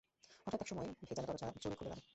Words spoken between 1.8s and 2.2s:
গেল।